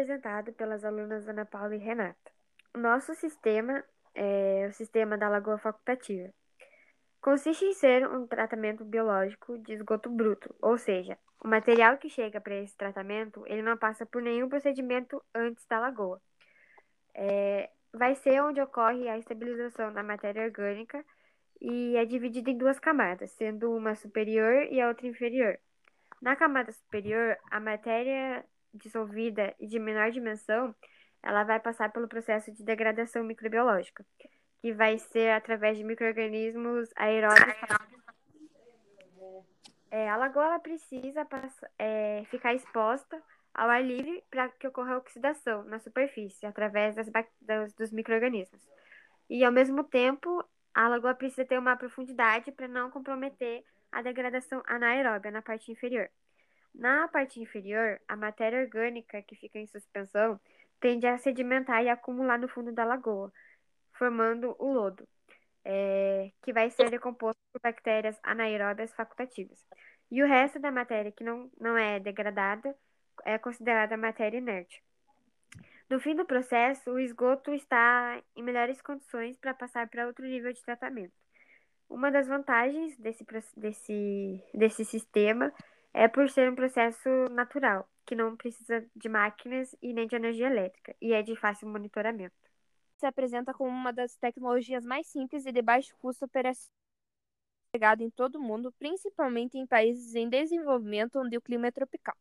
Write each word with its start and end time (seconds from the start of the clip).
apresentado 0.00 0.52
pelas 0.54 0.82
alunas 0.82 1.28
Ana 1.28 1.44
Paula 1.44 1.76
e 1.76 1.78
Renata. 1.78 2.32
O 2.74 2.78
nosso 2.78 3.14
sistema 3.14 3.84
é 4.14 4.66
o 4.66 4.72
sistema 4.72 5.18
da 5.18 5.28
lagoa 5.28 5.58
facultativa. 5.58 6.32
Consiste 7.20 7.66
em 7.66 7.74
ser 7.74 8.08
um 8.08 8.26
tratamento 8.26 8.82
biológico 8.82 9.58
de 9.58 9.74
esgoto 9.74 10.08
bruto, 10.08 10.54
ou 10.62 10.78
seja, 10.78 11.18
o 11.44 11.46
material 11.46 11.98
que 11.98 12.08
chega 12.08 12.40
para 12.40 12.54
esse 12.54 12.74
tratamento 12.74 13.44
ele 13.46 13.60
não 13.60 13.76
passa 13.76 14.06
por 14.06 14.22
nenhum 14.22 14.48
procedimento 14.48 15.22
antes 15.34 15.66
da 15.66 15.78
lagoa. 15.78 16.18
É, 17.14 17.68
vai 17.92 18.14
ser 18.14 18.42
onde 18.42 18.60
ocorre 18.62 19.06
a 19.06 19.18
estabilização 19.18 19.92
da 19.92 20.02
matéria 20.02 20.44
orgânica 20.44 21.04
e 21.60 21.94
é 21.96 22.06
dividido 22.06 22.48
em 22.48 22.56
duas 22.56 22.78
camadas, 22.78 23.32
sendo 23.32 23.70
uma 23.70 23.94
superior 23.94 24.66
e 24.70 24.80
a 24.80 24.88
outra 24.88 25.06
inferior. 25.06 25.58
Na 26.22 26.36
camada 26.36 26.72
superior, 26.72 27.36
a 27.50 27.60
matéria 27.60 28.42
dissolvida 28.74 29.54
e 29.58 29.66
de 29.66 29.78
menor 29.78 30.10
dimensão, 30.10 30.74
ela 31.22 31.44
vai 31.44 31.60
passar 31.60 31.92
pelo 31.92 32.08
processo 32.08 32.52
de 32.52 32.64
degradação 32.64 33.22
microbiológica, 33.22 34.04
que 34.60 34.72
vai 34.72 34.98
ser 34.98 35.32
através 35.32 35.76
de 35.76 35.84
microrganismos 35.84 36.88
aeróbios. 36.96 37.56
É, 39.90 40.08
a 40.08 40.16
lagoa 40.16 40.58
precisa 40.60 41.26
é, 41.78 42.24
ficar 42.30 42.54
exposta 42.54 43.20
ao 43.52 43.68
ar 43.68 43.84
livre 43.84 44.22
para 44.30 44.48
que 44.48 44.66
ocorra 44.66 44.96
oxidação 44.96 45.64
na 45.64 45.78
superfície, 45.80 46.46
através 46.46 46.94
das, 47.40 47.74
dos 47.74 47.90
microrganismos. 47.90 48.62
E, 49.28 49.44
ao 49.44 49.52
mesmo 49.52 49.82
tempo, 49.84 50.44
a 50.72 50.88
lagoa 50.88 51.14
precisa 51.14 51.44
ter 51.44 51.58
uma 51.58 51.76
profundidade 51.76 52.52
para 52.52 52.68
não 52.68 52.90
comprometer 52.90 53.64
a 53.90 54.02
degradação 54.02 54.62
anaeróbia 54.66 55.30
na 55.30 55.42
parte 55.42 55.70
inferior. 55.72 56.08
Na 56.74 57.08
parte 57.08 57.40
inferior, 57.40 58.00
a 58.08 58.16
matéria 58.16 58.60
orgânica 58.60 59.22
que 59.22 59.36
fica 59.36 59.58
em 59.58 59.66
suspensão 59.66 60.40
tende 60.80 61.06
a 61.06 61.18
sedimentar 61.18 61.82
e 61.84 61.88
acumular 61.88 62.38
no 62.38 62.48
fundo 62.48 62.72
da 62.72 62.84
lagoa, 62.84 63.32
formando 63.92 64.56
o 64.58 64.72
lodo, 64.72 65.06
é, 65.64 66.32
que 66.42 66.52
vai 66.52 66.70
ser 66.70 66.88
decomposto 66.90 67.40
por 67.52 67.60
bactérias 67.60 68.18
anaeróbias 68.22 68.92
facultativas. 68.94 69.58
E 70.10 70.22
o 70.22 70.26
resto 70.26 70.58
da 70.58 70.70
matéria 70.70 71.12
que 71.12 71.22
não, 71.22 71.50
não 71.60 71.76
é 71.76 72.00
degradada 72.00 72.74
é 73.24 73.38
considerada 73.38 73.96
matéria 73.96 74.38
inerte. 74.38 74.82
No 75.88 76.00
fim 76.00 76.14
do 76.14 76.24
processo, 76.24 76.90
o 76.92 77.00
esgoto 77.00 77.52
está 77.52 78.22
em 78.36 78.42
melhores 78.42 78.80
condições 78.80 79.36
para 79.36 79.52
passar 79.52 79.88
para 79.88 80.06
outro 80.06 80.24
nível 80.24 80.52
de 80.52 80.62
tratamento. 80.62 81.12
Uma 81.88 82.10
das 82.10 82.28
vantagens 82.28 82.96
desse, 82.96 83.26
desse, 83.56 84.44
desse 84.54 84.84
sistema 84.84 85.52
é 85.92 86.08
por 86.08 86.28
ser 86.28 86.50
um 86.50 86.54
processo 86.54 87.08
natural, 87.30 87.88
que 88.06 88.14
não 88.14 88.36
precisa 88.36 88.86
de 88.94 89.08
máquinas 89.08 89.74
e 89.82 89.92
nem 89.92 90.06
de 90.06 90.16
energia 90.16 90.46
elétrica, 90.46 90.94
e 91.00 91.12
é 91.12 91.22
de 91.22 91.36
fácil 91.36 91.68
monitoramento. 91.68 92.34
Se 92.98 93.06
apresenta 93.06 93.54
como 93.54 93.70
uma 93.70 93.92
das 93.92 94.16
tecnologias 94.16 94.84
mais 94.84 95.06
simples 95.06 95.46
e 95.46 95.52
de 95.52 95.62
baixo 95.62 95.96
custo 95.98 96.24
operacional 96.24 96.70
em 97.98 98.10
todo 98.10 98.36
o 98.36 98.42
mundo, 98.42 98.72
principalmente 98.78 99.56
em 99.56 99.66
países 99.66 100.14
em 100.14 100.28
desenvolvimento 100.28 101.18
onde 101.18 101.36
o 101.36 101.40
clima 101.40 101.68
é 101.68 101.70
tropical. 101.70 102.16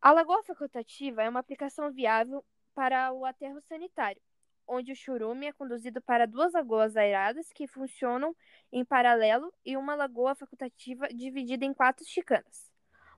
A 0.00 0.12
lagoa 0.12 0.42
facultativa 0.42 1.22
é 1.22 1.28
uma 1.28 1.40
aplicação 1.40 1.90
viável 1.92 2.44
para 2.74 3.12
o 3.12 3.24
aterro 3.24 3.60
sanitário, 3.62 4.20
onde 4.66 4.92
o 4.92 4.96
churume 4.96 5.46
é 5.46 5.52
conduzido 5.52 6.00
para 6.00 6.26
duas 6.26 6.52
lagoas 6.52 6.96
aeradas 6.96 7.52
que 7.52 7.66
funcionam 7.66 8.34
em 8.72 8.84
paralelo 8.84 9.52
e 9.64 9.76
uma 9.76 9.94
lagoa 9.94 10.34
facultativa 10.34 11.08
dividida 11.08 11.64
em 11.64 11.74
quatro 11.74 12.04
chicanas. 12.04 12.70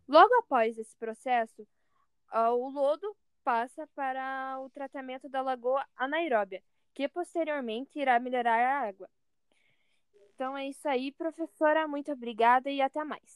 Logo 0.09 0.33
após 0.37 0.79
esse 0.79 0.97
processo, 0.97 1.67
o 2.33 2.69
lodo 2.69 3.17
passa 3.43 3.87
para 3.95 4.59
o 4.61 4.71
tratamento 4.71 5.29
da 5.29 5.41
lagoa 5.41 5.85
anaeróbia, 5.97 6.63
que 6.95 7.09
posteriormente 7.09 7.99
irá 7.99 8.19
melhorar 8.19 8.59
a 8.59 8.89
água. 8.89 9.09
Então 10.35 10.57
é 10.57 10.69
isso 10.69 10.87
aí, 10.89 11.13
professora. 11.13 11.89
Muito 11.89 12.13
obrigada 12.13 12.71
e 12.71 12.83
até 12.83 13.03
mais. 13.05 13.35